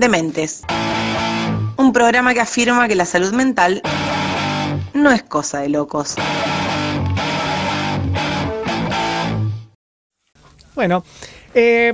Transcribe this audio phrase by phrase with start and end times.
[0.00, 0.62] Dementes.
[1.76, 3.82] Un programa que afirma que la salud mental
[4.94, 6.14] no es cosa de locos.
[10.74, 11.04] Bueno,
[11.52, 11.92] eh,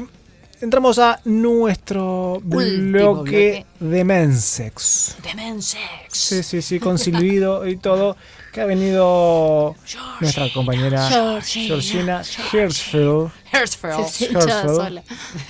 [0.60, 5.16] entramos a nuestro bloque, de Mensex.
[5.24, 5.80] De Mensex.
[6.10, 8.16] Sí, sí, sí, con silbido y todo.
[8.56, 9.76] Que ha venido
[10.18, 11.06] nuestra compañera
[11.42, 12.24] Georgina.
[12.24, 12.64] Se
[14.30, 15.02] hincha sola.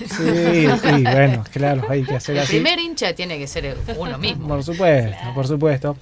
[0.05, 2.51] Sí, y bueno, claro, hay que hacer El así.
[2.55, 4.49] primer hincha tiene que ser uno mismo.
[4.49, 5.95] Por supuesto, por supuesto.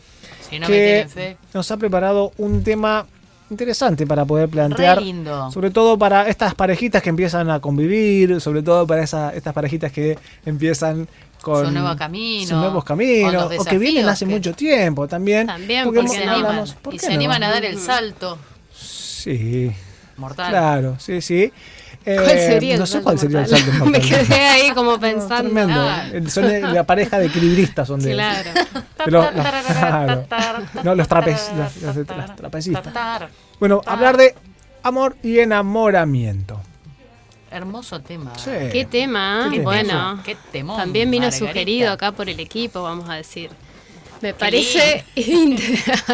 [0.49, 1.37] Si no me que tienen fe.
[1.53, 3.05] nos ha preparado un tema
[3.51, 4.97] interesante para poder plantear.
[4.97, 5.51] Re lindo.
[5.51, 9.91] Sobre todo para estas parejitas que empiezan a convivir, sobre todo para esa, estas parejitas
[9.91, 11.07] que empiezan
[11.45, 15.45] con Su nuevo camino, sus nuevos caminos, o que vienen hace que- mucho tiempo también.
[15.45, 17.13] También, porque porque se animan, hablamos, ¿por y se no?
[17.13, 18.39] animan a dar el salto
[18.73, 19.71] Sí,
[20.17, 20.49] mortal.
[20.49, 21.53] claro, sí, sí.
[22.07, 23.59] Eh, ¿Cuál sería no sé cuál sería el mortal?
[23.63, 24.25] salto Me mortal.
[24.27, 25.43] quedé ahí como pensando.
[25.51, 25.81] Tremendo.
[25.81, 26.05] Ah.
[26.29, 28.49] Son la pareja de equilibristas son de, Claro.
[29.05, 30.25] de los, los- claro.
[30.83, 32.93] No, los trapez- los- los trapecistas.
[33.59, 34.33] Bueno, hablar de
[34.81, 36.59] amor y enamoramiento.
[37.55, 38.37] Hermoso tema.
[38.37, 38.51] Sí.
[38.71, 39.61] Qué tema, Qué ¿eh?
[39.63, 40.19] bueno.
[40.25, 41.47] Qué temón, También vino Margarita.
[41.47, 43.49] sugerido acá por el equipo, vamos a decir.
[44.21, 45.03] Me parece.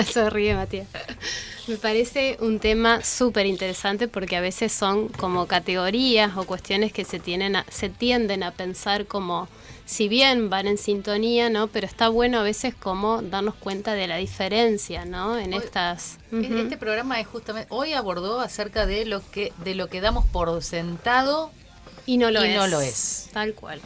[0.05, 0.87] Se ríe, Matías.
[1.67, 7.05] Me parece un tema súper interesante porque a veces son como categorías o cuestiones que
[7.05, 9.47] se, tienen a- se tienden a pensar como,
[9.85, 11.67] si bien van en sintonía, ¿no?
[11.67, 15.37] Pero está bueno a veces como darnos cuenta de la diferencia, ¿no?
[15.37, 16.17] En Hoy- estas.
[16.31, 20.63] Este programa es justamente hoy abordó acerca de lo que de lo que damos por
[20.63, 21.51] sentado
[22.07, 22.55] Y no lo y es.
[22.55, 23.29] no lo es.
[23.33, 23.79] Tal cual.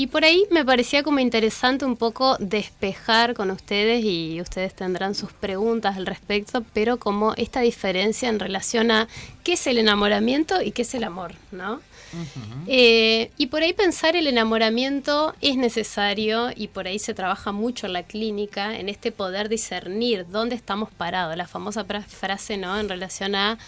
[0.00, 5.14] Y por ahí me parecía como interesante un poco despejar con ustedes y ustedes tendrán
[5.14, 9.08] sus preguntas al respecto, pero como esta diferencia en relación a
[9.44, 11.82] qué es el enamoramiento y qué es el amor, ¿no?
[12.66, 17.86] Eh, y por ahí pensar el enamoramiento es necesario y por ahí se trabaja mucho
[17.86, 22.80] en la clínica, en este poder discernir dónde estamos parados, la famosa frase, ¿no?
[22.80, 23.58] En relación a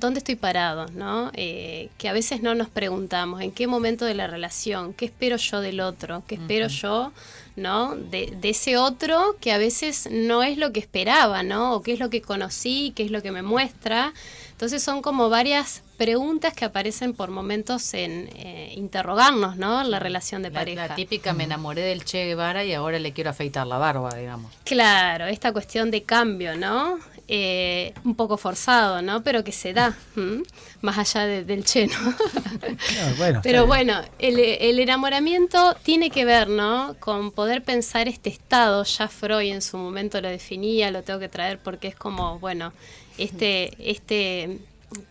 [0.00, 1.30] dónde estoy parado, ¿no?
[1.34, 5.36] Eh, que a veces no nos preguntamos en qué momento de la relación, qué espero
[5.36, 7.12] yo del otro, qué espero yo,
[7.56, 7.94] ¿no?
[7.94, 11.74] De, de ese otro que a veces no es lo que esperaba, ¿no?
[11.74, 14.12] O qué es lo que conocí, qué es lo que me muestra.
[14.52, 19.80] Entonces son como varias preguntas que aparecen por momentos en eh, interrogarnos, ¿no?
[19.82, 20.88] En la relación de La, pareja.
[20.88, 24.52] la típica me enamoré del Che Guevara y ahora le quiero afeitar la barba, digamos.
[24.64, 26.98] Claro, esta cuestión de cambio, ¿no?
[27.32, 29.22] Eh, un poco forzado, ¿no?
[29.22, 30.42] Pero que se da, ¿m?
[30.80, 31.94] más allá de- del cheno.
[32.02, 36.96] Ah, bueno, Pero bueno, el, el enamoramiento tiene que ver, ¿no?
[36.98, 38.82] Con poder pensar este estado.
[38.82, 42.72] Ya Freud en su momento lo definía, lo tengo que traer porque es como, bueno,
[43.16, 44.58] este, este,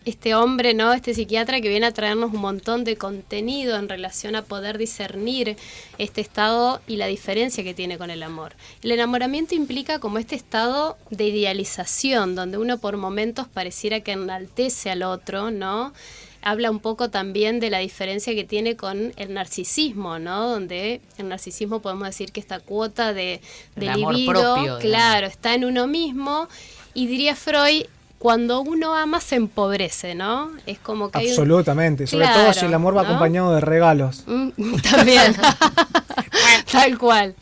[0.05, 0.93] este hombre, ¿no?
[0.93, 5.57] Este psiquiatra que viene a traernos un montón de contenido en relación a poder discernir
[5.97, 8.53] este estado y la diferencia que tiene con el amor.
[8.81, 14.89] El enamoramiento implica como este estado de idealización, donde uno por momentos pareciera que enaltece
[14.89, 15.93] al otro, ¿no?
[16.41, 20.49] habla un poco también de la diferencia que tiene con el narcisismo, ¿no?
[20.49, 23.41] Donde el narcisismo podemos decir que esta cuota de,
[23.75, 24.79] de libido, propio, digamos.
[24.79, 26.47] claro, está en uno mismo
[26.93, 27.85] y diría Freud,
[28.19, 30.51] cuando uno ama se empobrece, ¿no?
[30.65, 33.61] Es como que hay un- Absolutamente, sobre Claro, todo si el amor va acompañado de
[33.61, 34.23] regalos.
[34.27, 34.49] Mm,
[34.91, 35.35] También.
[36.71, 37.35] Tal cual.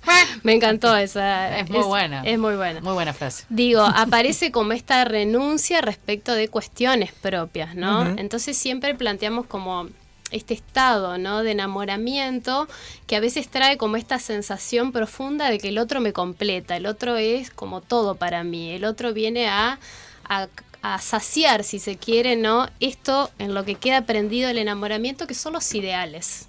[0.43, 1.59] Me encantó esa.
[1.59, 2.21] Es muy buena.
[2.23, 2.79] Es muy buena.
[2.81, 3.43] Muy buena frase.
[3.49, 8.07] Digo, aparece como esta renuncia respecto de cuestiones propias, ¿no?
[8.17, 9.87] Entonces siempre planteamos como
[10.31, 11.41] este estado, ¿no?
[11.43, 12.67] De enamoramiento
[13.07, 16.85] que a veces trae como esta sensación profunda de que el otro me completa, el
[16.85, 19.79] otro es como todo para mí, el otro viene a,
[20.27, 20.47] a,
[20.81, 22.67] a saciar, si se quiere, ¿no?
[22.79, 26.47] Esto en lo que queda prendido el enamoramiento, que son los ideales.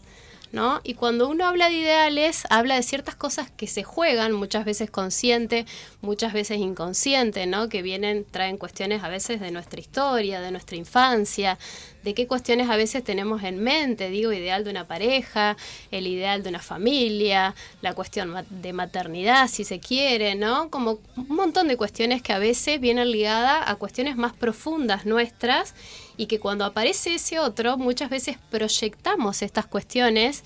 [0.53, 0.81] ¿no?
[0.83, 4.91] Y cuando uno habla de ideales, habla de ciertas cosas que se juegan, muchas veces
[4.91, 5.67] consciente,
[6.01, 7.69] muchas veces inconsciente, ¿no?
[7.69, 11.59] Que vienen, traen cuestiones a veces de nuestra historia, de nuestra infancia,
[12.03, 15.57] de qué cuestiones a veces tenemos en mente, digo, ideal de una pareja,
[15.91, 20.71] el ideal de una familia, la cuestión de maternidad, si se quiere, ¿no?
[20.71, 25.75] Como un montón de cuestiones que a veces vienen ligadas a cuestiones más profundas nuestras
[26.17, 30.43] y que cuando aparece ese otro, muchas veces proyectamos estas cuestiones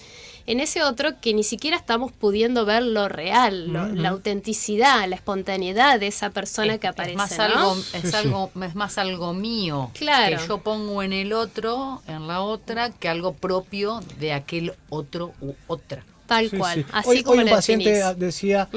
[0.47, 5.17] en ese otro que ni siquiera estamos pudiendo ver lo real, lo- la autenticidad, la
[5.17, 7.17] espontaneidad de esa persona es, que es aparece.
[7.17, 7.45] más ¿no?
[7.45, 8.17] algo, es Sí, sí.
[8.17, 10.37] algo, es más algo mío Claro.
[10.39, 15.33] que yo pongo en el otro, en la otra, que algo propio de aquel otro
[15.41, 16.05] u otra.
[16.27, 16.87] Tal Sí, cual, sí.
[16.93, 18.19] así hoy, como hoy un paciente definís.
[18.19, 18.69] decía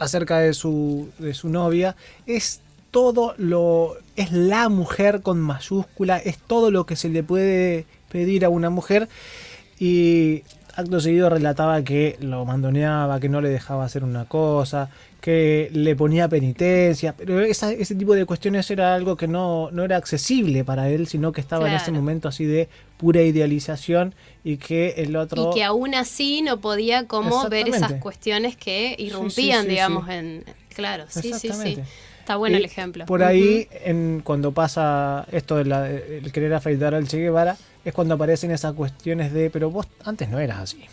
[0.00, 1.96] acerca de su, de su novia,
[2.26, 7.86] es todo lo, es la mujer con mayúscula, es todo lo que se le puede
[8.08, 9.08] pedir a una mujer
[9.78, 10.42] y
[10.76, 14.90] acto seguido relataba que lo mandoneaba, que no le dejaba hacer una cosa,
[15.20, 19.96] que le ponía penitencia, pero ese tipo de cuestiones era algo que no, no era
[19.96, 22.68] accesible para él, sino que estaba en ese momento así de
[22.98, 25.50] pura idealización y que el otro...
[25.50, 30.44] Y que aún así no podía como ver esas cuestiones que irrumpían, digamos, en...
[30.74, 31.78] Claro, sí, sí, sí.
[32.18, 33.04] Está bueno el ejemplo.
[33.04, 38.14] Por ahí, en, cuando pasa esto de el querer afeitar al Che Guevara, es cuando
[38.14, 40.84] aparecen esas cuestiones de, pero vos antes no eras así.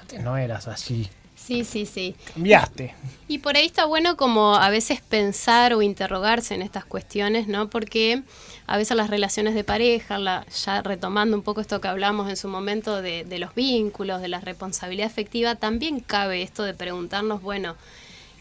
[0.00, 1.08] Antes no eras así.
[1.34, 2.14] Sí, sí, sí.
[2.34, 2.94] Cambiaste.
[3.26, 7.70] Y por ahí está bueno como a veces pensar o interrogarse en estas cuestiones, ¿no?
[7.70, 8.22] Porque
[8.66, 12.36] a veces las relaciones de pareja, la, ya retomando un poco esto que hablamos en
[12.36, 17.40] su momento de, de los vínculos, de la responsabilidad afectiva, también cabe esto de preguntarnos,
[17.40, 17.74] bueno,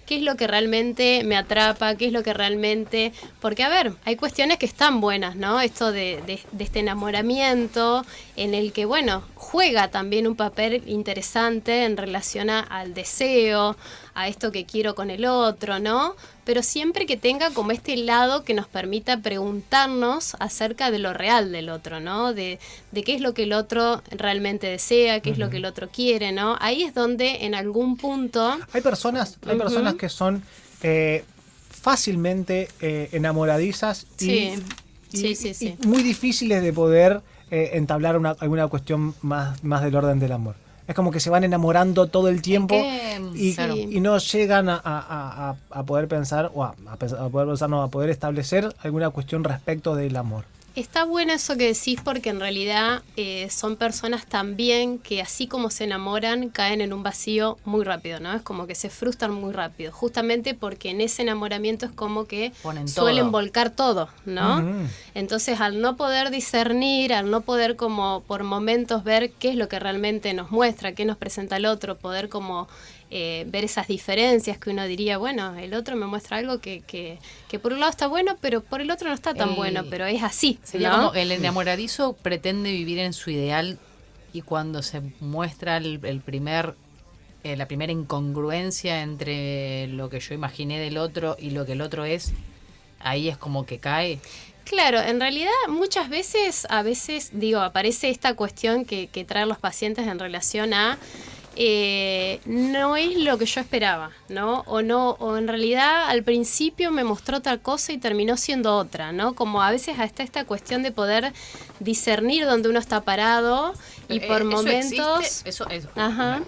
[0.10, 3.14] qué es lo que realmente me atrapa, qué es lo que realmente...
[3.40, 5.62] Porque, a ver, hay cuestiones que están buenas, ¿no?
[5.62, 8.04] Esto de, este enamoramiento
[8.36, 13.78] en el que, bueno, juega también un papel interesante en relación al deseo,
[14.20, 16.16] a esto que quiero con el otro, ¿no?
[16.44, 21.52] Pero siempre que tenga como este lado que nos permita preguntarnos acerca de lo real
[21.54, 22.34] del otro, ¿no?
[22.34, 22.60] De,
[22.94, 26.34] qué es lo que el otro realmente desea, qué es lo que el otro quiere,
[26.34, 26.58] ¿no?
[26.60, 28.58] Ahí es donde en algún punto...
[28.74, 30.44] Hay personas, hay personas que son
[30.84, 31.24] eh,
[31.70, 34.52] fácilmente eh, enamoradizas y,
[35.86, 37.22] muy difíciles de poder
[37.52, 40.56] eh, entablar una, alguna cuestión más, más del orden del amor.
[40.90, 42.74] Es como que se van enamorando todo el tiempo
[43.36, 45.56] y, no llegan a,
[45.86, 46.74] poder pensar, o a,
[47.32, 50.46] poder pensar, no, a poder establecer alguna cuestión respecto del amor.
[50.80, 55.72] Está bueno eso que decís porque en realidad eh, son personas también que así como
[55.72, 58.34] se enamoran caen en un vacío muy rápido, ¿no?
[58.34, 62.54] Es como que se frustran muy rápido, justamente porque en ese enamoramiento es como que
[62.86, 64.88] suelen volcar todo, ¿no?
[65.16, 69.68] Entonces al no poder discernir, al no poder como por momentos ver qué es lo
[69.68, 72.70] que realmente nos muestra, qué nos presenta el otro, poder como
[73.12, 77.18] eh, ver esas diferencias que uno diría, bueno, el otro me muestra algo que, que,
[77.48, 80.06] que, por un lado está bueno, pero por el otro no está tan bueno, pero
[80.06, 80.60] es así.
[80.70, 83.80] Sería como el enamoradizo pretende vivir en su ideal
[84.34, 86.76] y cuando se muestra el, primer
[87.44, 91.82] eh, la primera incongruencia entre lo que yo imaginé del otro y lo que el
[91.82, 92.34] otro es,
[93.00, 94.20] ahí es como que cae.
[94.66, 99.58] Claro, en realidad muchas veces, a veces, digo, aparece esta cuestión que, que traen los
[99.58, 101.00] pacientes en relación a
[101.56, 104.62] eh, no es lo que yo esperaba, ¿no?
[104.68, 109.12] O no, o en realidad al principio me mostró otra cosa y terminó siendo otra,
[109.12, 109.34] ¿no?
[109.34, 111.34] Como a veces hasta esta cuestión de poder
[111.80, 113.74] discernir dónde uno está parado
[114.08, 115.44] y eh, por momentos.
[115.46, 115.90] eso, eso.
[115.96, 116.42] Ajá.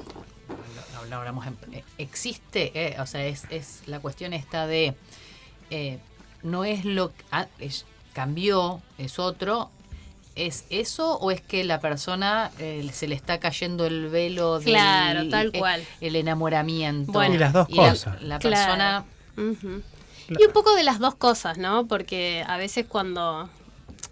[1.12, 4.96] hablamos eh, existe, o sea, es, es, la cuestión esta de
[6.44, 7.48] no es lo que ah,
[8.14, 9.70] cambió, es otro,
[10.42, 14.70] ¿Es eso o es que la persona eh, se le está cayendo el velo del
[14.70, 15.86] claro, tal cual.
[16.02, 17.12] el enamoramiento?
[17.12, 18.20] Bueno, y las dos cosas.
[18.24, 19.06] La, persona...
[19.38, 21.86] Y un poco de las dos cosas, ¿no?
[21.86, 23.50] Porque a veces cuando,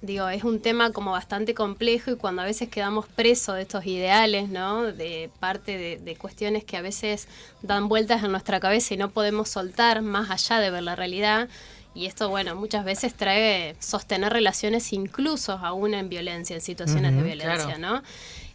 [0.02, 3.88] digo, es un tema como bastante complejo y cuando a veces quedamos presos de estos
[3.88, 4.84] ideales, ¿no?
[4.84, 7.28] De parte de, de cuestiones que a veces
[7.64, 11.50] dan vueltas en nuestra cabeza y no podemos soltar más allá de ver la realidad
[11.96, 17.24] y esto, bueno, muchas veces trae sostener relaciones incluso aún en violencia, en situaciones de
[17.24, 18.04] violencia, ¿no?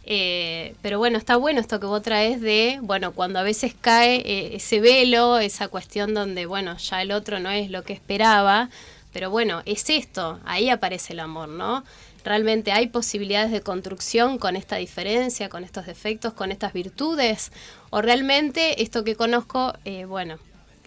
[0.07, 4.17] Eh, pero bueno, está bueno esto que vos traes de, bueno, cuando a veces cae
[4.17, 8.69] eh, ese velo, esa cuestión donde, bueno, ya el otro no es lo que esperaba,
[9.11, 11.83] pero bueno, es esto, ahí aparece el amor, ¿no?
[12.23, 17.51] Realmente hay posibilidades de construcción con esta diferencia, con estos defectos, con estas virtudes,
[17.89, 20.37] o realmente esto que conozco, eh, bueno,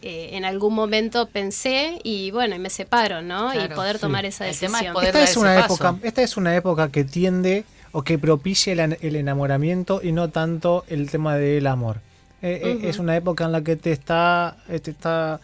[0.02, 3.52] eh, en algún momento pensé y bueno, y me separo, ¿no?
[3.52, 4.94] y poder tomar esa decisión.
[5.02, 10.00] esta, es una época, esta es una época que tiende o que propicia el, enamoramiento
[10.02, 11.96] y no tanto el tema del amor.
[12.42, 15.40] Eh, eh, es una época en la que te está, te está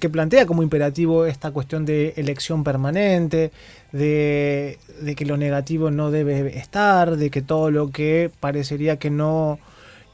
[0.00, 3.52] que plantea como imperativo esta cuestión de elección permanente,
[3.92, 9.10] de, de que lo negativo no debe estar, de que todo lo que parecería que
[9.10, 9.58] no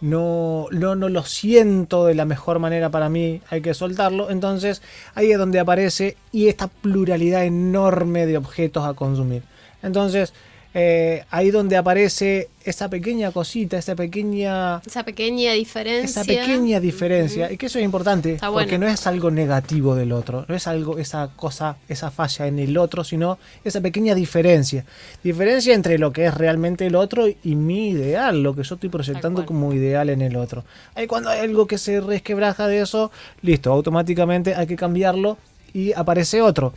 [0.03, 4.31] no, no, no lo siento de la mejor manera para mí, hay que soltarlo.
[4.31, 4.83] Entonces
[5.15, 9.45] ahí es donde aparece y esta pluralidad enorme de objetos a consumir.
[9.83, 10.35] Entonces
[10.75, 14.81] eh, ahí donde aparece esa pequeña cosita, esa pequeña...
[14.87, 16.23] Esa pequeña diferencia.
[16.23, 17.53] Esa pequeña diferencia.
[17.53, 20.99] Y que eso es importante, porque no es algo negativo del otro, no es algo,
[20.99, 24.85] esa cosa, esa falla en el otro, sino esa pequeña diferencia.
[25.23, 28.89] Diferencia entre lo que es realmente el otro y mi ideal, lo que yo estoy
[28.89, 30.65] proyectando como ideal en el otro.
[30.95, 33.11] Ahí cuando hay algo que se resquebraja de eso,
[33.43, 35.37] listo, automáticamente hay que cambiarlo
[35.75, 36.75] y aparece otro.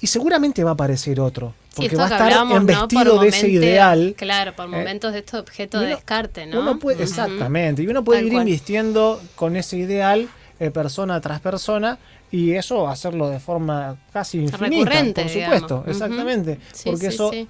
[0.00, 1.54] Y seguramente va a aparecer otro.
[1.74, 2.60] Porque va a estar hablábamos, ¿no?
[2.72, 4.14] embestido de ese ideal.
[4.16, 6.60] Claro, por eh, momentos de estos objetos y de descarte, ¿no?
[6.60, 8.48] Uno puede, exactamente, y uno puede Tal ir cual.
[8.48, 11.98] invirtiendo con ese ideal eh, persona tras persona
[12.30, 15.58] y eso hacerlo de forma casi infinita, Recurrente, por digamos.
[15.58, 17.48] supuesto, exactamente, Sí, porque sí, eso sí.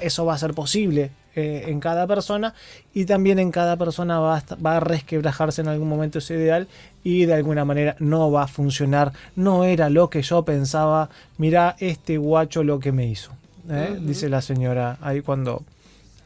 [0.00, 2.52] eso va a ser posible eh, en cada persona
[2.92, 6.66] y también en cada persona va a, va a resquebrajarse en algún momento ese ideal
[7.04, 11.76] y de alguna manera no va a funcionar, no era lo que yo pensaba, mira
[11.78, 13.30] este guacho lo que me hizo,
[13.70, 13.96] ¿eh?
[14.00, 15.62] dice la señora ahí cuando,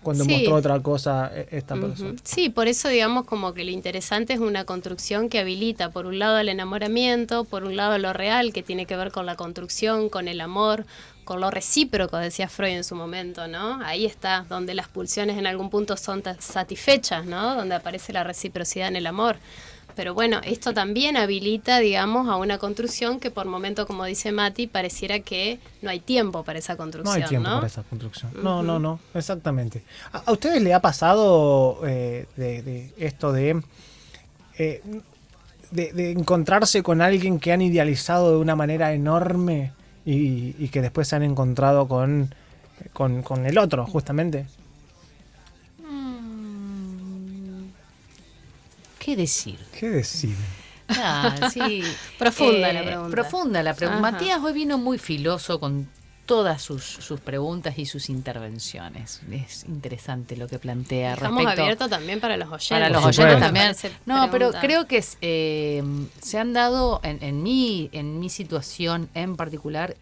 [0.03, 0.31] cuando Sí.
[0.33, 2.11] mostró otra cosa eh, esta persona.
[2.13, 2.21] Ujú.
[2.25, 6.19] Sí, por eso digamos como que lo interesante es una construcción que habilita por un
[6.19, 10.09] lado el enamoramiento, por un lado lo real que tiene que ver con la construcción,
[10.09, 10.87] con el amor,
[11.25, 13.81] con lo recíproco, decía Freud en su momento, ¿no?
[13.85, 17.55] Ahí está, donde las pulsiones en algún punto son satisfechas, ¿no?
[17.55, 19.37] Donde aparece la reciprocidad en el amor.
[19.95, 24.67] Pero bueno, esto también habilita, digamos, a una construcción que por momento, como dice Mati,
[24.67, 27.57] pareciera que no hay tiempo para esa No construcción, hay tiempo ¿no?
[27.57, 28.31] para esa construcción.
[28.43, 29.83] No, no, no, exactamente.
[30.13, 33.63] ¿A, a ustedes le ha pasado eh, de, de esto de,
[34.59, 34.83] eh,
[35.71, 39.73] de, de encontrarse con alguien que han idealizado de una manera enorme
[40.05, 42.35] y, y que después se han encontrado con,
[42.93, 44.47] con, con el otro, justamente?
[48.99, 49.59] ¿Qué decir?
[49.79, 50.37] ¿Qué decir?
[50.89, 51.83] Ah, sí.
[52.19, 53.11] Profunda la pregunta.
[53.11, 54.01] Profunda la pregunta.
[54.01, 54.13] Ajá.
[54.13, 55.89] Matías hoy vino muy filoso con
[56.27, 59.21] todas sus, sus preguntas y sus intervenciones.
[59.31, 62.69] Es interesante lo que plantea Dejamos respecto abierto también para los oyentes.
[62.71, 63.75] para los oyentes también.
[64.07, 65.83] No, pero creo que es, eh,
[66.21, 69.97] se han dado en, en mi en mi situación en particular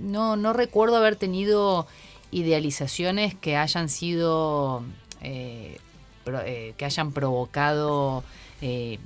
[0.00, 1.86] no no recuerdo haber tenido
[2.30, 4.82] idealizaciones que hayan sido
[5.20, 5.78] eh,
[6.24, 8.24] pro- eh, que hayan provocado
[8.62, 8.98] eh,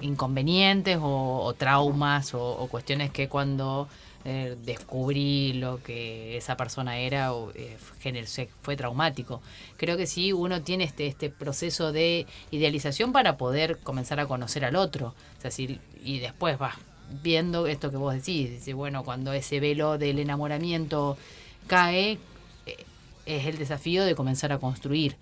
[0.00, 3.88] inconvenientes o, traumas o, cuestiones que cuando
[4.24, 7.76] eh, descubrí lo que esa persona era o, eh,
[8.62, 9.40] fue traumático.
[9.76, 14.64] Creo que sí, uno tiene este, este proceso de idealización para poder comenzar a conocer
[14.64, 15.14] al otro.
[15.50, 16.74] Si- y después vas
[17.22, 21.16] viendo esto que vos decís, dice, bueno, cuando ese velo del enamoramiento
[21.66, 22.18] cae,
[22.66, 22.76] eh,
[23.26, 25.16] es el desafío de comenzar a construir.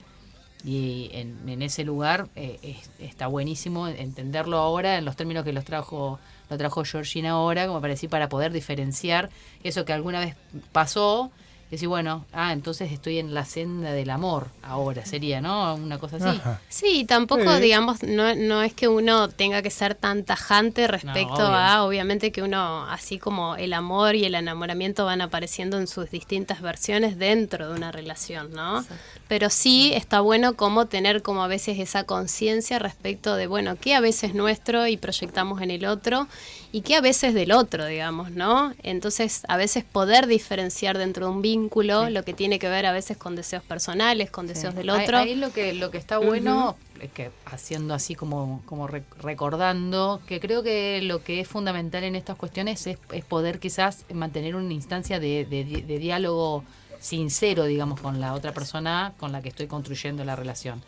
[0.65, 5.53] Y en, en ese lugar eh, es- está buenísimo entenderlo ahora en los términos que
[5.53, 9.29] los trajo, lo trajo Georgina ahora, como para decir, para poder diferenciar
[9.65, 10.37] eso que alguna vez
[10.71, 11.31] pasó.
[11.73, 15.75] Decir, bueno, ah, entonces estoy en la senda del amor ahora, sería, ¿no?
[15.75, 16.39] Una cosa así.
[16.39, 16.61] Ajá.
[16.69, 17.63] Sí, tampoco, Sí.
[17.63, 22.43] digamos, no, no es que uno tenga que ser tan tajante respecto a, obviamente que
[22.43, 27.67] uno, así como el amor y el enamoramiento van apareciendo en sus distintas versiones dentro
[27.71, 28.85] de una relación, ¿no?
[29.27, 33.95] Pero sí está bueno como tener como a veces esa conciencia respecto de, bueno, qué
[33.95, 36.29] a veces es nuestro y proyectamos en el otro
[36.75, 38.73] y qué a veces del otro, digamos, ¿no?
[38.83, 42.13] Entonces, a veces poder diferenciar dentro de un vínculo Sí.
[42.13, 44.79] lo que tiene que ver a veces con deseos personales, con deseos Sí.
[44.79, 45.19] del Ahí- otro.
[45.19, 50.21] Ahí, lo que lo que está bueno es que haciendo así como como re- recordando
[50.27, 54.57] que creo que lo que es fundamental en estas cuestiones es, es poder quizás mantener
[54.57, 56.65] una instancia de, de- de diálogo
[57.01, 60.83] sincero, digamos, con la otra persona con la que estoy construyendo la relación.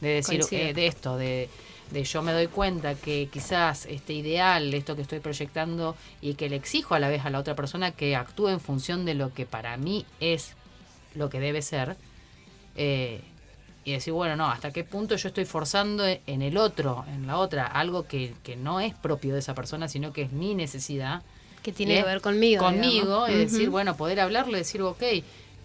[0.00, 1.48] De decir, eh, de esto, de,
[1.90, 6.48] de yo me doy cuenta que quizás este ideal, esto que estoy proyectando y que
[6.48, 9.34] le exijo a la vez a la otra persona que actúe en función de lo
[9.34, 10.54] que para mí es
[11.14, 11.96] lo que debe ser,
[12.76, 13.20] eh,
[13.84, 17.38] y decir, bueno, no, hasta qué punto yo estoy forzando en el otro, en la
[17.38, 21.22] otra, algo que, que no es propio de esa persona, sino que es mi necesidad.
[21.62, 22.64] que tiene Y que ver conmigo.
[22.64, 23.30] Conmigo, digamos.
[23.30, 25.02] es decir, bueno, poder hablarle, decir, ok,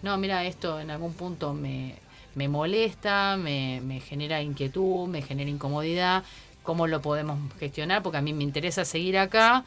[0.02, 1.96] no, mira, esto en algún punto me,
[2.36, 6.22] me molesta, me, me genera inquietud, me genera incomodidad,
[6.62, 8.02] ¿cómo lo podemos gestionar?
[8.02, 9.64] Porque a mí me interesa seguir acá,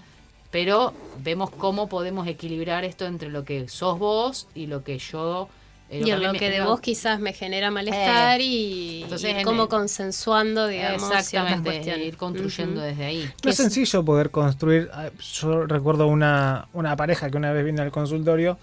[0.51, 5.49] pero vemos cómo podemos equilibrar esto entre lo que sos vos y lo que yo...
[5.91, 9.01] eh, Y en lo me- que de no, vos quizás me genera malestar Eh, y,
[9.03, 12.07] entonces y en el- consensuando, digamos, Exactamente, cuestiones.
[12.07, 13.29] ir construyendo desde ahí.
[13.43, 14.89] No es sencillo poder construir.
[14.93, 15.09] ah,
[15.41, 18.57] Yo recuerdo una, una pareja que una vez vino al consultorio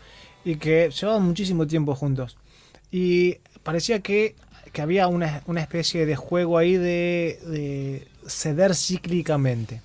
[0.45, 2.37] y que llevaban muchísimo tiempo juntos.
[2.93, 4.35] Y parecía que,
[4.73, 9.83] que había una, una especie de juego ahí de, de ceder cíclicamente.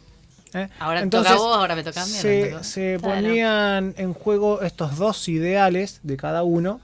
[0.53, 0.69] ¿eh?
[0.79, 3.15] Ahora te toca a vos, ahora me toca a mí, Se, Claro.
[3.21, 6.79] ponían en juego estos dos ideales de cada uno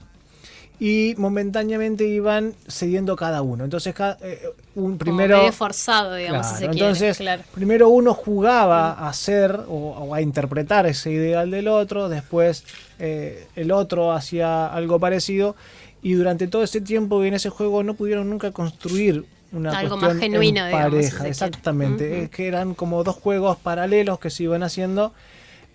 [0.80, 3.64] y momentáneamente iban cediendo cada uno.
[3.64, 4.40] Entonces, cada, eh,
[4.76, 5.38] un Como primero.
[5.38, 6.86] medio forzado, digamos, si se Claro, quiere.
[6.88, 7.42] entonces, claro.
[7.52, 12.64] primero uno jugaba a hacer o, o a interpretar ese ideal del otro, después
[13.00, 15.56] eh, el otro hacía algo parecido
[16.00, 19.96] y durante todo ese tiempo y en ese juego no pudieron nunca construir una Algo
[19.96, 22.22] cuestión más genuino, en digamos, si se pareja, exactamente, Ujú.
[22.22, 25.12] es que eran como dos juegos paralelos que se iban haciendo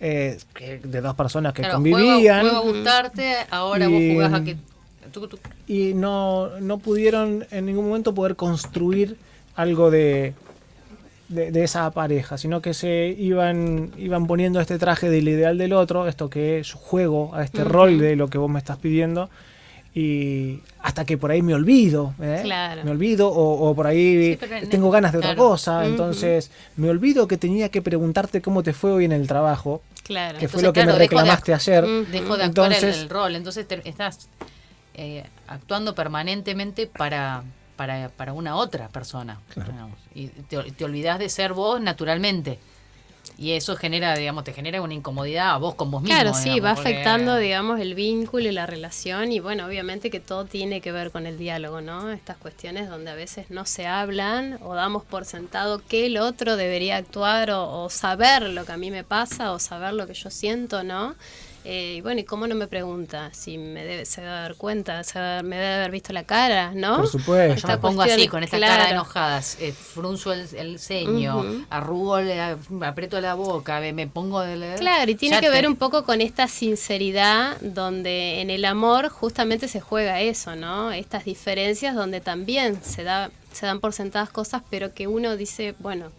[0.00, 0.38] eh,
[0.82, 2.40] de dos personas que Claro, convivían.
[2.40, 4.56] Juego, juego a gustarte, ahora Y- vos jugás a que.
[5.66, 9.16] Y no, no pudieron en ningún momento poder construir
[9.56, 10.34] algo de,
[11.28, 15.72] de, de esa pareja, sino que se iban, iban poniendo este traje del ideal del
[15.72, 19.30] otro, esto que es juego a este rol de lo que vos me estás pidiendo,
[19.96, 22.40] y hasta que por ahí me olvido, ¿eh?
[22.42, 22.82] Claro.
[22.84, 27.28] me olvido, o, o por ahí Sí, tengo ganas de otra cosa, entonces me olvido
[27.28, 30.38] que tenía que preguntarte cómo te fue hoy en el trabajo, Claro.
[30.38, 31.84] que fue Entonces, lo que me de- reclamaste ayer.
[32.10, 34.28] Dejo de actuar Entonces- el, el rol, entonces te- estás
[34.94, 37.42] eh, actuando permanentemente para,
[37.76, 39.40] para, para una otra persona.
[39.54, 42.58] digamos, y te, te olvidas de ser vos naturalmente.
[43.36, 46.14] Y eso genera, digamos, te genera una incomodidad a vos con vos mismo.
[46.14, 50.08] Claro, sí, digamos, va porque- afectando, digamos, el vínculo y la relación y bueno, obviamente
[50.10, 52.12] que todo tiene que ver con el diálogo, ¿no?
[52.12, 56.56] Estas cuestiones donde a veces no se hablan o damos por sentado que el otro
[56.56, 60.14] debería actuar o, o saber lo que a mí me pasa o saber lo que
[60.14, 61.16] yo siento, ¿no?
[61.66, 63.30] Eh, y bueno, ¿y cómo no me pregunta?
[63.32, 66.72] Si me debe, se debe dar cuenta, se debe- me debe haber visto la cara,
[66.74, 66.96] ¿no?
[66.96, 67.62] Por supuesto.
[67.62, 68.74] Yo me pongo cuestión, así, con esta claro.
[68.82, 71.64] cara enojada, eh, frunzo el, el ceño, Ujú.
[71.70, 74.40] arrugo, la- aprieto la boca, me, me pongo...
[74.42, 78.50] de la- Claro, y tiene ya que ver un poco con esta sinceridad donde en
[78.50, 80.92] el amor justamente se juega eso, ¿no?
[80.92, 85.76] Estas diferencias donde también se da se dan por sentadas cosas, pero que uno dice,
[85.78, 86.10] bueno,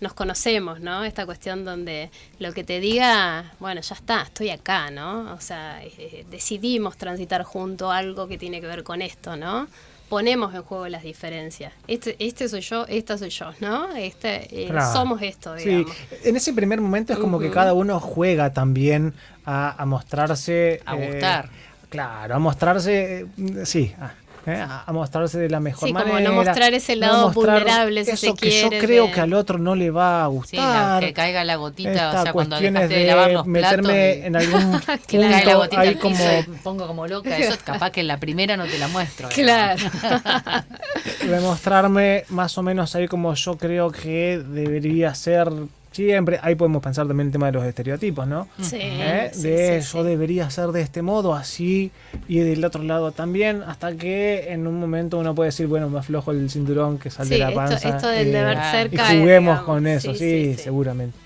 [0.00, 1.04] nos conocemos, ¿no?
[1.04, 5.32] Esta cuestión donde lo que te diga, bueno, ya está, estoy acá, ¿no?
[5.34, 9.66] O sea, eh, decidimos transitar junto algo que tiene que ver con esto, ¿no?
[10.08, 11.72] Ponemos en juego las diferencias.
[11.88, 13.92] Este, este soy yo, esta soy yo, ¿no?
[13.96, 14.92] Este, eh, Claro.
[14.92, 15.96] Somos esto, Sí, digamos.
[16.22, 20.80] en ese primer momento es como que cada uno juega también a, a mostrarse.
[20.86, 21.48] A eh, gustar.
[21.88, 23.20] claro, a mostrarse.
[23.22, 23.26] eh,
[23.64, 24.12] sí, a,
[24.46, 26.30] eh, a- a mostrarse de la mejor Sí, como manera.
[26.30, 29.10] no mostrar ese no lado mostrar vulnerable, si eso se que quiere, yo creo de-
[29.12, 31.04] que al otro no le va a Sí, la- gustar.
[31.04, 34.36] que caiga la gotita, Estas o sea, cuando dejaste de, lavar los meterme y- en
[34.36, 34.72] algún
[35.30, 37.36] la punto gotita ahí como piso y me pongo como loca.
[37.36, 39.28] Eso capaz que en la primera no te la muestro.
[39.30, 39.82] Claro.
[41.28, 45.50] demostrarme más o menos ahí como yo creo que debería ser
[45.96, 46.38] siempre.
[46.42, 48.46] Ahí podemos pensar también el tema de los estereotipos, ¿no?
[48.60, 49.30] Sí, ¿Eh?
[49.32, 50.08] sí, de sí, yo sí.
[50.08, 51.90] debería ser de este modo, así,
[52.28, 55.98] y del otro lado también, hasta que en un momento uno puede decir, bueno, me
[55.98, 57.88] aflojo el cinturón que sale Sí, de la panza.
[57.88, 59.64] esto del deber ser y cae, juguemos digamos.
[59.66, 60.62] con eso, sí, Sí, sí, sí.
[60.62, 61.18] seguramente.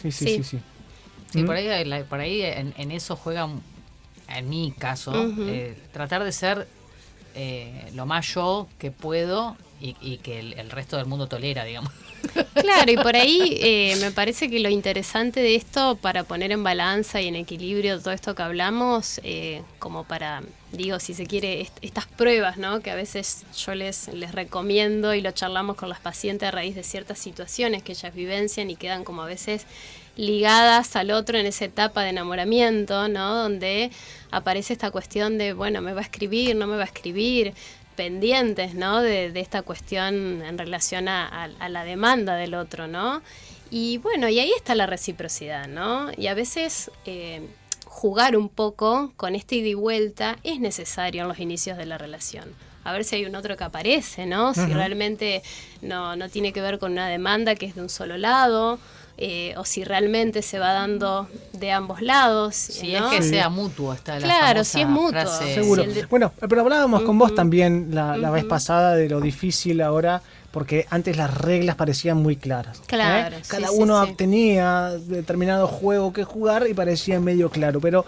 [0.00, 0.36] Sí, sí, Sí.
[0.36, 0.58] sí, sí.
[1.30, 1.46] Sí, ¿Mm?
[1.46, 3.48] por ahí, la- por ahí en, en eso juega,
[4.28, 6.66] en mi caso, eh, tratar de ser
[7.34, 11.64] eh, lo más yo que puedo y, y que el, el resto del mundo tolera,
[11.64, 11.90] digamos.
[12.54, 16.62] Claro, y por ahí eh, me parece que lo interesante de esto, para poner en
[16.62, 21.60] balanza y en equilibrio todo esto que hablamos, eh, como para, digo, si se quiere,
[21.62, 22.80] est- estas pruebas, ¿no?
[22.80, 26.74] Que a veces yo les, les recomiendo y lo charlamos con las pacientes a raíz
[26.74, 29.66] de ciertas situaciones que ellas vivencian y quedan como a veces
[30.16, 33.34] ligadas al otro en esa etapa de enamoramiento, ¿no?
[33.34, 33.90] Donde
[34.30, 37.54] aparece esta cuestión de, bueno, me va a escribir, no me va a escribir,
[37.96, 39.00] pendientes, ¿no?
[39.00, 43.22] De, de esta cuestión en relación a, a- a la demanda del otro, ¿no?
[43.70, 46.10] Y bueno, y ahí está la reciprocidad, ¿no?
[46.16, 47.40] Y a veces eh,
[47.86, 51.96] jugar un poco con este ida y vuelta es necesario en los inicios de la
[51.98, 52.52] relación.
[52.84, 54.54] A ver si hay un otro que aparece, ¿no?
[54.54, 55.42] Si realmente
[55.82, 58.78] no, no tiene que ver con una demanda que es de un solo lado,
[59.18, 62.56] eh, o si realmente se va dando de ambos lados.
[62.56, 63.10] Si ¿no?
[63.10, 63.28] es que Sí.
[63.30, 65.10] sea mutuo, está la Claro, si es mutuo.
[65.20, 65.82] frase- Seguro.
[65.84, 70.22] De- Bueno, pero hablábamos con vos también la, la vez pasada de lo difícil ahora,
[70.50, 72.78] porque antes las reglas parecían muy claras.
[72.78, 72.82] ¿eh?
[72.86, 74.14] Claro, sí, Cada sí, uno sí.
[74.14, 78.04] tenía determinado juego que jugar y parecía medio claro, pero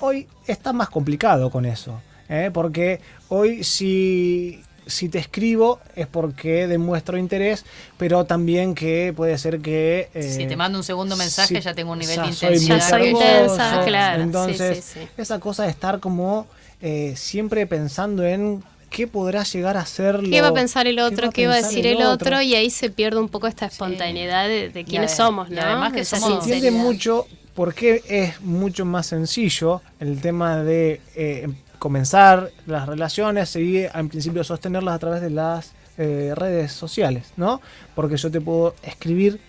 [0.00, 2.50] hoy está más complicado con eso, ¿eh?
[2.52, 4.62] porque hoy si...
[4.88, 7.64] Si te escribo es porque demuestro interés,
[7.96, 10.08] pero también que puede ser que...
[10.14, 12.48] eh, Si te mando un segundo mensaje, si- ya tengo un nivel ya de soy
[12.56, 12.78] intensidad.
[12.78, 15.08] Ya soy intensa, claro, sí, Entonces, sí, sí.
[15.16, 16.46] esa cosa de estar como
[16.80, 21.30] eh, siempre pensando en qué podrá llegar a ser ¿Qué va a pensar el otro?
[21.30, 22.40] ¿Qué va a decir el otro?
[22.40, 25.60] Y ahí se pierde un poco esta espontaneidad de, de quiénes somos, ¿no?
[25.60, 31.00] además que Esa se somos- entiende mucho porque es mucho más sencillo el tema de
[31.16, 31.48] eh,
[31.78, 37.60] comenzar las relaciones y en principio sostenerlas a través de las eh, redes sociales, ¿no?
[37.94, 39.40] Porque yo te puedo escribir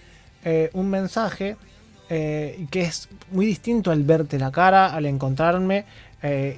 [0.44, 1.56] eh, un mensaje
[2.10, 5.86] eh, que es muy distinto al verte la cara, al encontrarme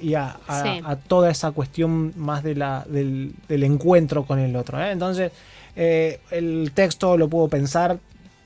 [0.00, 0.80] y a, a- Sí.
[0.84, 4.82] a toda esa cuestión más de la, del, del encuentro con el otro.
[4.84, 5.30] Entonces,
[5.76, 7.98] el texto lo puedo pensar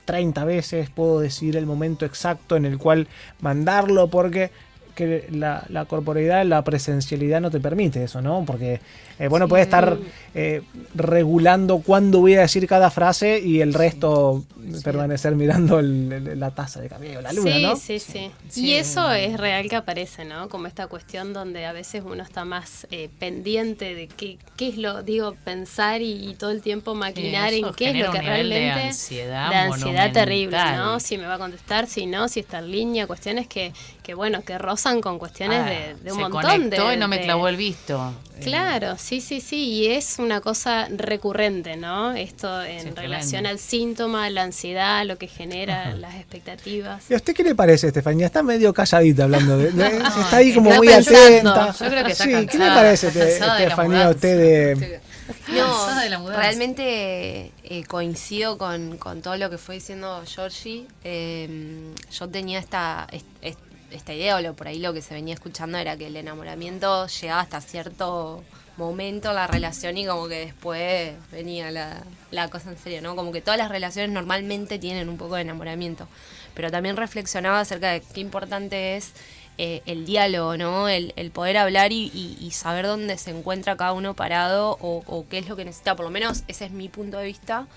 [0.05, 3.07] 30 veces, puedo decidir el momento exacto en el cual
[3.41, 4.51] mandarlo, porque
[4.97, 8.43] que la, la corporeidad, la presencialidad no te permite eso, ¿no?
[8.45, 8.81] Porque,
[9.19, 9.49] eh, bueno, Sí.
[9.51, 9.97] puedes estar
[10.35, 10.61] eh,
[10.95, 14.43] regulando cuándo voy a decir cada frase y el resto
[14.83, 17.75] permanecer mirando el- el- la taza de café o la luna, sí, ¿no?
[17.75, 18.65] sí, sí, Sí.
[18.65, 20.49] Y eso es real que aparece, ¿no?
[20.49, 24.77] Como esta cuestión donde a veces uno está más eh, pendiente de qué, qué es
[24.77, 28.49] lo, digo, pensar y, y todo el tiempo maquinar en qué es lo que nivel
[28.49, 28.87] de realmente...
[28.89, 30.57] ansiedad de ansiedad terrible.
[30.75, 30.99] ¿no?
[30.99, 33.71] Si me va a contestar, si no, si está en línea, cuestiones que,
[34.07, 36.93] que bueno, que rozan con cuestiones Ah, de, de un se montón de...
[36.93, 38.13] y no me clavó el visto.
[38.41, 42.13] Claro, sí, sí, sí, y es una cosa recurrente, ¿no?
[42.13, 43.49] Esto en Sí, relación tremendo.
[43.49, 47.03] al síntoma, la ansiedad, lo que genera las expectativas.
[47.09, 48.27] ¿Y a usted qué le parece, Estefanía?
[48.27, 49.57] Está medio calladita hablando.
[49.57, 51.49] De, de- está ahí como está muy pensando.
[51.51, 51.71] atenta.
[51.83, 54.37] Yo creo que está sí, ¿Qué le parece, Estefanía, a usted
[54.77, 55.01] de...
[55.47, 56.41] Cansada de la No, mudanza.
[56.41, 60.85] realmente eh, coincido con, con todo lo que fue diciendo Georgie.
[61.03, 63.59] Eh, yo tenía esta, est- est-
[63.91, 67.07] esta idea, o lo, por ahí lo que se venía escuchando era que el enamoramiento
[67.07, 68.43] llegaba hasta cierto
[68.77, 73.15] momento en la relación y como que después venía la, la cosa en serio, ¿no?
[73.15, 76.07] Como que todas las relaciones normalmente tienen un poco de enamoramiento.
[76.53, 79.13] Pero también reflexionaba acerca de qué importante es
[79.57, 80.87] eh, el diálogo, ¿no?
[80.89, 85.39] El, el poder hablar y, saber dónde se encuentra cada uno parado o, o qué
[85.39, 85.95] es lo que necesita.
[85.95, 87.67] Por lo menos ese es mi punto de vista.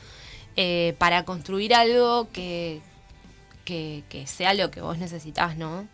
[0.56, 2.80] eh, para construir algo que,
[3.64, 5.86] que, que sea lo que vos necesitas, ¿no?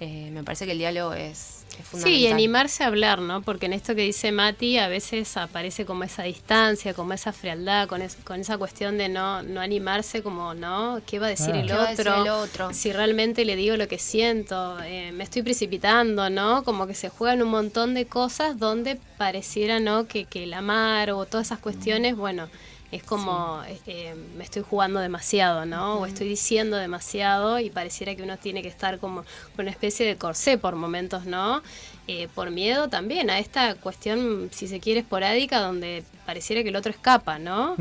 [0.00, 2.02] Eh, me parece que el diálogo es, es fundamental.
[2.04, 3.42] Sí, y animarse a hablar, ¿no?
[3.42, 7.88] Porque en esto que dice Mati a veces aparece como esa distancia, como esa frialdad,
[7.88, 11.00] con, es- con esa cuestión de no, no animarse como, ¿no?
[11.04, 11.60] ¿Qué va a decir Ah.
[11.60, 12.22] el ¿Qué va a decir otro?
[12.22, 12.72] el otro?
[12.72, 16.62] Si realmente le digo lo que siento, eh, me estoy precipitando, ¿no?
[16.62, 20.06] Como que se juegan un montón de cosas donde pareciera, ¿no?
[20.06, 22.48] Que, que el amar o todas esas cuestiones, bueno,
[22.90, 25.98] es como eh, me estoy jugando demasiado, ¿no?
[25.98, 29.24] O estoy diciendo demasiado y pareciera que uno tiene que estar como
[29.56, 31.62] con una especie de corsé por momentos, ¿no?
[32.06, 36.76] Eh, por miedo también a esta cuestión, si se quiere, esporádica, donde pareciera que el
[36.76, 37.76] otro escapa, ¿no?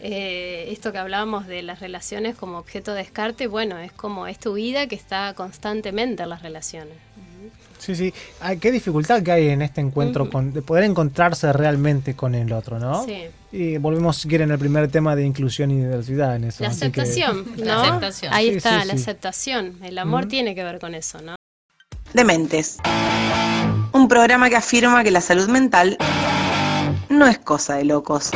[0.00, 4.50] Eh, esto que hablábamos de las relaciones como objeto de descarte, bueno, es como esta
[4.50, 6.94] huida que está constantemente en las relaciones.
[7.84, 8.14] Sí, sí.
[8.40, 12.52] Ay, qué dificultad que hay en este encuentro con, de poder encontrarse realmente con el
[12.52, 13.04] otro, ¿no?
[13.04, 13.24] Sí.
[13.52, 16.62] Y volvemos, si quieren, al primer tema de inclusión y diversidad en eso.
[16.64, 17.64] La así que- aceptación, ¿no?
[17.64, 18.32] La aceptación.
[18.32, 19.00] Ahí Sí, está, sí, la sí.
[19.02, 19.78] aceptación.
[19.82, 21.34] El amor tiene que ver con eso, ¿no?
[22.12, 22.78] Dementes.
[23.92, 25.96] Un programa que afirma que la salud mental
[27.08, 28.30] no es cosa de locos.